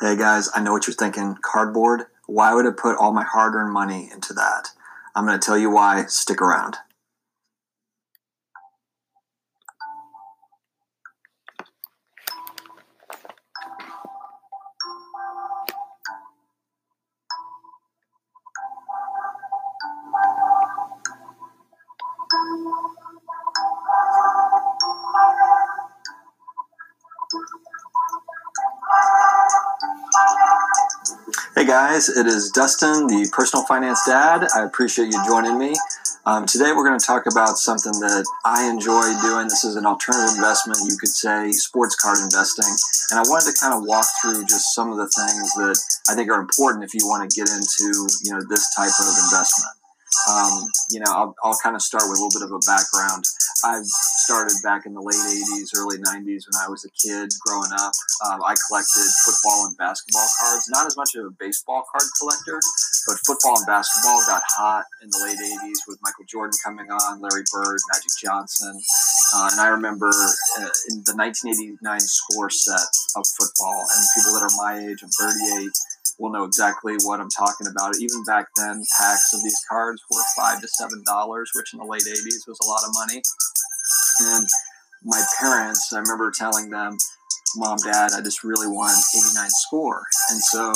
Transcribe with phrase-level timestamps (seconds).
[0.00, 1.38] Hey guys, I know what you're thinking.
[1.42, 2.04] Cardboard?
[2.26, 4.70] Why would I put all my hard earned money into that?
[5.12, 6.04] I'm going to tell you why.
[6.04, 6.76] Stick around.
[31.68, 34.48] Guys, it is Dustin, the personal finance dad.
[34.56, 35.76] I appreciate you joining me.
[36.24, 39.52] Um, today we're going to talk about something that I enjoy doing.
[39.52, 42.72] This is an alternative investment, you could say, sports card investing.
[43.12, 45.76] And I wanted to kind of walk through just some of the things that
[46.08, 49.12] I think are important if you want to get into, you know, this type of
[49.28, 49.77] investment.
[50.28, 53.24] Um, you know, I'll, I'll kind of start with a little bit of a background.
[53.64, 53.80] I
[54.28, 57.92] started back in the late 80s, early 90s when I was a kid growing up.
[58.28, 62.60] Um, I collected football and basketball cards, not as much of a baseball card collector,
[63.06, 67.20] but football and basketball got hot in the late 80s with Michael Jordan coming on,
[67.20, 68.78] Larry Bird, Magic Johnson.
[69.34, 74.46] Uh, and I remember uh, in the 1989 score set of football, and people that
[74.46, 75.72] are my age, I'm 38,
[76.18, 77.98] will know exactly what I'm talking about.
[77.98, 81.86] Even back then, packs of these cards were five to seven dollars, which in the
[81.86, 83.22] late '80s was a lot of money.
[84.20, 84.46] And
[85.04, 86.98] my parents, I remember telling them,
[87.56, 90.72] "Mom, Dad, I just really want 89 score." And so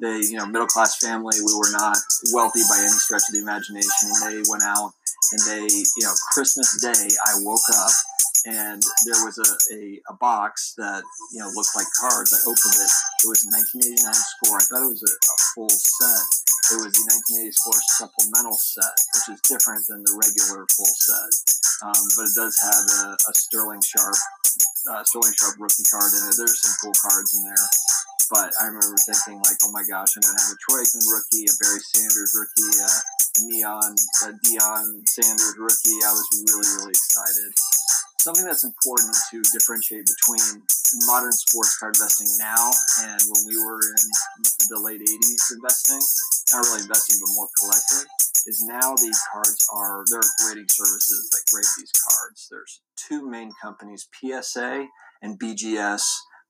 [0.00, 1.36] they, you know, middle class family.
[1.38, 1.98] We were not
[2.32, 4.08] wealthy by any stretch of the imagination.
[4.24, 4.92] They went out
[5.32, 7.92] and they, you know, Christmas Day, I woke up
[8.46, 12.30] and there was a, a, a, box that you know looked like cards.
[12.30, 12.92] I opened it.
[13.24, 14.58] It was a 1989 score.
[14.58, 16.26] I thought it was a, a full set.
[16.70, 21.32] It was the 1980 score supplemental set, which is different than the regular full set.
[21.82, 24.18] Um, but it does have a, a Sterling Sharpe,
[24.90, 26.34] uh, Sterling Sharpe rookie card in it.
[26.38, 27.66] There's some cool cards in there.
[28.28, 31.48] But I remember thinking like, oh my gosh, I'm gonna have a Troy Aikman rookie,
[31.48, 35.98] a Barry Sanders rookie, a, a Neon, a Deion Sanders rookie.
[36.04, 37.56] I was really really excited
[38.28, 40.60] something that's important to differentiate between
[41.06, 42.68] modern sports card investing now
[43.00, 44.04] and when we were in
[44.68, 46.04] the late 80s investing,
[46.52, 48.06] not really investing, but more collecting,
[48.44, 52.48] is now these cards are, there are grading services that grade these cards.
[52.50, 54.88] There's two main companies, PSA
[55.22, 56.02] and BGS.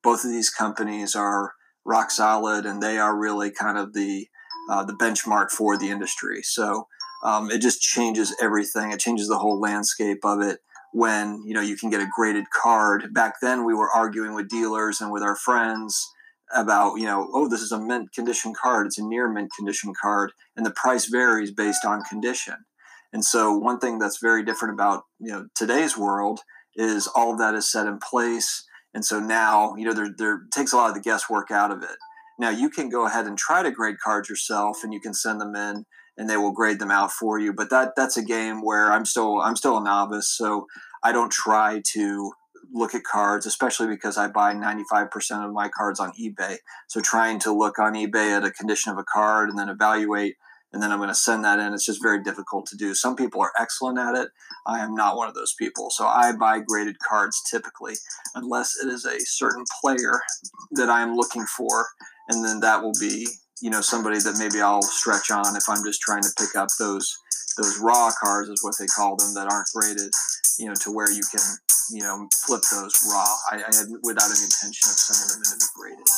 [0.03, 1.53] Both of these companies are
[1.85, 4.27] rock solid and they are really kind of the,
[4.69, 6.43] uh, the benchmark for the industry.
[6.43, 6.89] So
[7.23, 8.91] um, it just changes everything.
[8.91, 10.59] It changes the whole landscape of it
[10.99, 13.15] when you know you can get a graded card.
[13.15, 16.13] Back then, we were arguing with dealers and with our friends
[16.53, 18.87] about you know oh this is a mint condition card.
[18.87, 22.57] It's a near mint condition card and the price varies based on condition.
[23.13, 26.41] And so one thing that's very different about you know today's world
[26.75, 28.65] is all of that is set in place.
[28.93, 31.83] And so now you know there, there takes a lot of the guesswork out of
[31.85, 31.97] it.
[32.41, 35.41] Now you can go ahead and try to grade cards yourself and you can send
[35.41, 35.85] them in
[36.19, 37.53] and they will grade them out for you.
[37.53, 40.67] But that that's a game where I'm still I'm still a novice, so
[41.03, 42.33] I don't try to
[42.73, 46.59] look at cards, especially because I buy 95% of my cards on eBay.
[46.89, 50.37] So trying to look on eBay at a condition of a card and then evaluate
[50.73, 51.73] and then I'm going to send that in.
[51.73, 52.95] It's just very difficult to do.
[52.95, 54.29] Some people are excellent at it.
[54.67, 55.91] I am not one of those people.
[55.91, 57.95] So I buy graded cards typically,
[58.35, 60.21] unless it is a certain player
[60.73, 61.89] that I am looking for,
[62.29, 63.29] and then that will be
[63.61, 66.69] you know somebody that maybe I'll stretch on if I'm just trying to pick up
[66.79, 67.17] those
[67.57, 70.13] those raw cards is what they call them that aren't graded,
[70.59, 71.41] you know, to where you can
[71.91, 73.27] you know flip those raw.
[73.51, 76.09] I, I had without any intention of sending them in to be graded.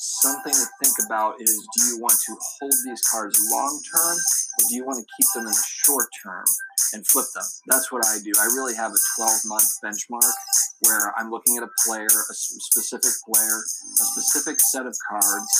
[0.00, 4.62] Something to think about is: Do you want to hold these cards long term, or
[4.68, 6.44] do you want to keep them in the short term
[6.94, 7.42] and flip them?
[7.66, 8.30] That's what I do.
[8.38, 10.38] I really have a 12 month benchmark
[10.86, 15.50] where I'm looking at a player, a specific player, a specific set of cards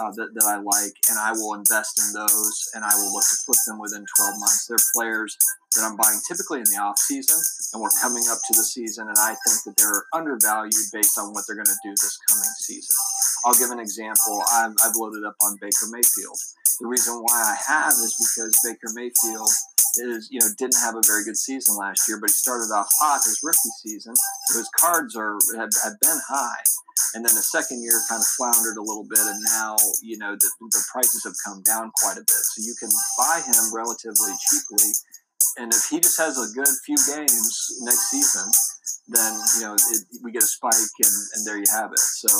[0.00, 3.28] uh, that, that I like, and I will invest in those and I will look
[3.28, 4.66] to flip them within 12 months.
[4.68, 5.36] They're players
[5.76, 7.36] that I'm buying typically in the off season,
[7.72, 11.32] and we're coming up to the season, and I think that they're undervalued based on
[11.32, 12.96] what they're going to do this coming season.
[13.44, 14.42] I'll give an example.
[14.52, 16.38] I've, I've loaded up on Baker Mayfield.
[16.80, 19.50] The reason why I have is because Baker Mayfield
[19.98, 22.88] is you know didn't have a very good season last year, but he started off
[22.98, 24.14] hot his rookie season.
[24.46, 26.62] So his cards are have, have been high,
[27.14, 30.34] and then the second year kind of floundered a little bit, and now you know
[30.34, 32.42] the, the prices have come down quite a bit.
[32.56, 34.90] So you can buy him relatively cheaply,
[35.58, 38.50] and if he just has a good few games next season,
[39.08, 41.98] then you know it, we get a spike, and, and there you have it.
[41.98, 42.30] So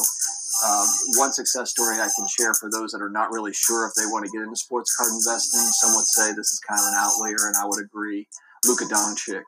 [0.67, 0.87] um,
[1.17, 4.07] one success story I can share for those that are not really sure if they
[4.07, 5.61] want to get into sports card investing.
[5.61, 8.29] Some would say this is kind of an outlier, and I would agree.
[8.67, 9.43] Luka Doncic.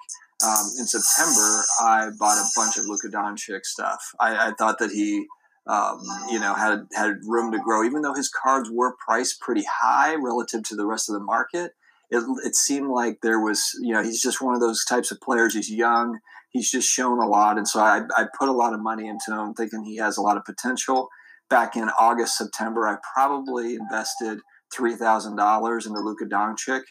[0.44, 4.02] Um, in September, I bought a bunch of Luka Doncic stuff.
[4.18, 5.26] I, I thought that he
[5.66, 7.84] um, you know, had had room to grow.
[7.84, 11.72] Even though his cards were priced pretty high relative to the rest of the market,
[12.14, 15.20] it, it seemed like there was, you know, he's just one of those types of
[15.20, 15.54] players.
[15.54, 16.18] He's young.
[16.50, 19.32] He's just shown a lot, and so I, I put a lot of money into
[19.32, 21.08] him, thinking he has a lot of potential.
[21.50, 24.38] Back in August, September, I probably invested
[24.72, 26.82] three thousand dollars into Luka Doncic,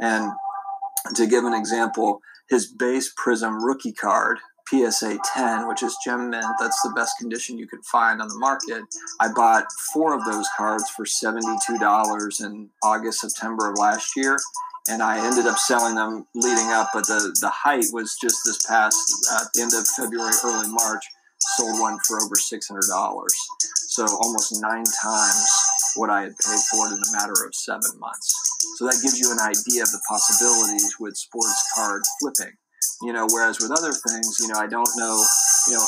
[0.00, 0.30] and
[1.16, 6.44] to give an example, his base Prism rookie card PSA 10, which is gem mint.
[6.60, 8.82] That's the best condition you can find on the market.
[9.20, 14.38] I bought four of those cards for $72 in August, September of last year.
[14.90, 18.64] And I ended up selling them leading up, but the, the height was just this
[18.66, 18.96] past,
[19.32, 21.04] uh, at the end of February, early March,
[21.38, 23.26] sold one for over $600.
[23.88, 25.48] So almost nine times
[25.98, 28.30] what I had paid for it in a matter of seven months.
[28.78, 32.54] So that gives you an idea of the possibilities with sports card flipping.
[33.02, 35.22] You know whereas with other things you know i don't know
[35.66, 35.86] you know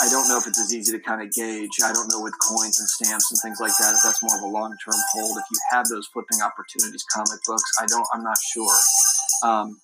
[0.00, 1.76] i don't know if it's as easy to kind of gauge.
[1.84, 4.42] I don't know with coins and stamps and things like that if that's more of
[4.42, 5.36] a long-term hold.
[5.36, 8.76] If you have those flipping opportunities comic books i don't i'm not sure.
[9.44, 9.80] Um,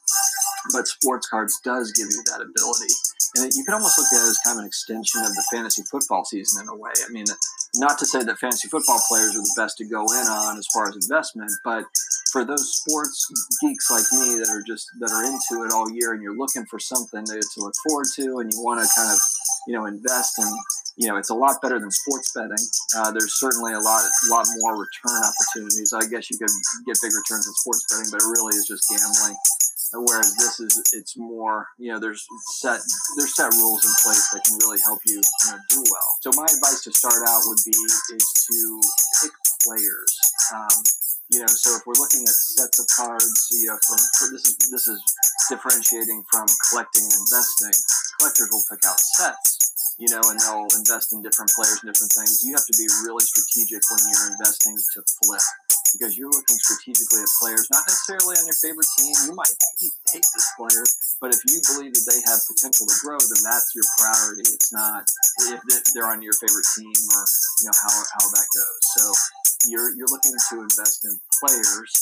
[0.72, 2.92] but sports cards does give you that ability
[3.36, 5.44] and it, you can almost look at it as kind of an extension of the
[5.50, 6.92] fantasy football season in a way.
[7.04, 7.26] I mean
[7.76, 10.66] not to say that fantasy football players are the best to go in on as
[10.72, 11.84] far as investment but
[12.30, 13.30] for those sports
[13.62, 16.66] geeks like me that are just that are into it all year and you're looking
[16.66, 19.18] for something to, to look forward to and you want to kind of
[19.66, 20.50] you know invest in
[20.96, 22.58] you know it's a lot better than sports betting.
[22.98, 25.94] Uh, there's certainly a lot lot more return opportunities.
[25.94, 26.50] I guess you could
[26.86, 29.38] get big returns in sports betting but it really is just gambling
[29.92, 32.26] whereas this is it's more you know there's
[32.56, 32.80] set
[33.16, 36.30] there's set rules in place that can really help you you know do well so
[36.36, 38.80] my advice to start out would be is to
[39.22, 39.32] pick
[39.62, 40.84] players um,
[41.32, 43.98] you know, so if we're looking at sets of cards, you know, from
[44.30, 45.00] this is this is
[45.48, 47.72] differentiating from collecting and investing.
[48.20, 52.12] Collectors will pick out sets, you know, and they'll invest in different players and different
[52.12, 52.44] things.
[52.44, 55.42] You have to be really strategic when you're investing to flip
[55.94, 59.14] because you're looking strategically at players, not necessarily on your favorite team.
[59.30, 60.84] You might hate, this player,
[61.22, 64.42] but if you believe that they have potential to grow, then that's your priority.
[64.50, 65.06] It's not
[65.54, 65.62] if
[65.94, 67.22] they're on your favorite team or
[67.62, 68.82] you know how how that goes.
[68.98, 69.02] So
[69.70, 71.92] you're you're looking to invest in players,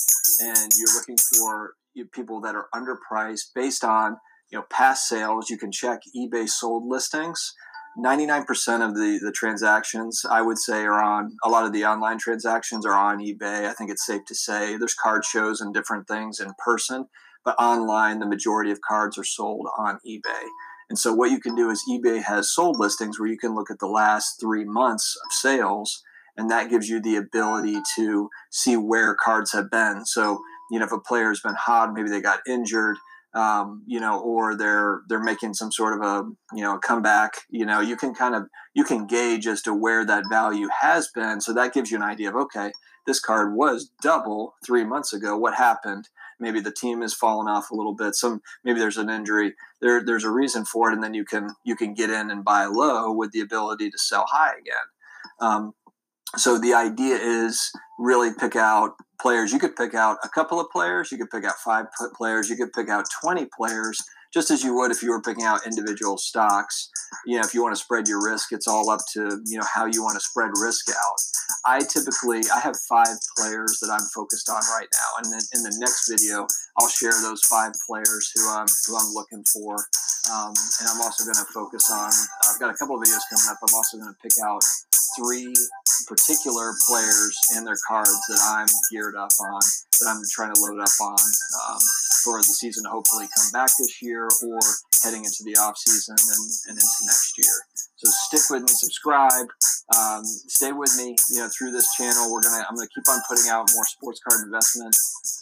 [0.41, 1.75] and you're looking for
[2.13, 4.17] people that are underpriced based on
[4.51, 5.51] you know past sales.
[5.51, 7.53] You can check eBay sold listings.
[7.99, 8.47] 99%
[8.87, 12.87] of the, the transactions I would say are on a lot of the online transactions
[12.87, 13.69] are on eBay.
[13.69, 17.07] I think it's safe to say there's card shows and different things in person,
[17.45, 20.45] but online the majority of cards are sold on eBay.
[20.89, 23.71] And so what you can do is eBay has sold listings where you can look
[23.71, 26.03] at the last three months of sales
[26.37, 30.05] and that gives you the ability to see where cards have been.
[30.07, 30.41] So,
[30.71, 32.97] you know, if a player's been hot, maybe they got injured,
[33.35, 37.33] um, you know, or they're they're making some sort of a you know a comeback.
[37.51, 38.45] You know, you can kind of
[38.75, 41.41] you can gauge as to where that value has been.
[41.41, 42.73] So that gives you an idea of okay,
[43.07, 45.37] this card was double three months ago.
[45.37, 46.09] What happened?
[46.39, 48.15] Maybe the team has fallen off a little bit.
[48.15, 49.55] Some maybe there's an injury.
[49.81, 52.45] There there's a reason for it, and then you can you can get in and
[52.45, 54.87] buy low with the ability to sell high again.
[55.41, 55.75] Um,
[56.37, 59.53] so the idea is really pick out players.
[59.53, 61.87] You could pick out a couple of players, you could pick out five
[62.17, 63.99] players, you could pick out 20 players,
[64.33, 66.91] just as you would if you were picking out individual stocks.
[67.27, 69.67] You know, if you want to spread your risk, it's all up to, you know,
[69.73, 71.21] how you want to spread risk out.
[71.65, 75.11] I typically, I have five players that I'm focused on right now.
[75.23, 76.47] And then in the next video,
[76.79, 79.77] I'll share those five players who I'm, who I'm looking for.
[80.31, 82.11] Um, and I'm also going to focus on,
[82.51, 83.59] I've got a couple of videos coming up.
[83.63, 84.63] I'm also going to pick out
[85.17, 85.55] three
[86.09, 89.61] particular players and their cards that I'm geared up on,
[90.01, 91.19] that I'm trying to load up on
[91.69, 91.81] um,
[92.25, 94.61] for the season hopefully come back this year or
[95.03, 97.55] heading into the off season and, and into next year.
[98.03, 99.47] So stick with me, subscribe,
[99.95, 101.15] um, stay with me.
[101.31, 104.19] You know, through this channel, we're gonna I'm gonna keep on putting out more sports
[104.27, 104.91] card investment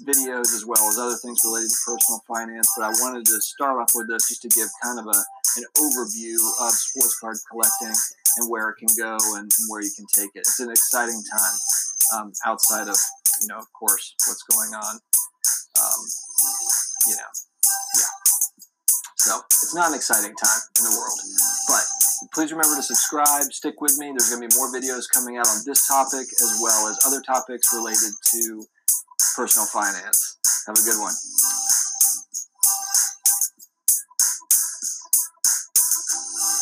[0.05, 2.69] videos as well as other things related to personal finance.
[2.77, 5.19] But I wanted to start off with this just to give kind of a
[5.57, 7.97] an overview of sports card collecting
[8.37, 10.45] and where it can go and, and where you can take it.
[10.45, 11.57] It's an exciting time
[12.13, 12.97] um, outside of
[13.41, 15.01] you know, of course, what's going on.
[15.81, 16.01] Um,
[17.09, 17.33] you know,
[17.97, 18.13] yeah.
[19.17, 21.19] So it's not an exciting time in the world.
[22.29, 24.11] Please remember to subscribe, stick with me.
[24.11, 27.23] There's going to be more videos coming out on this topic as well as other
[27.23, 28.65] topics related to
[29.35, 30.37] personal finance.
[30.67, 31.15] Have a good one.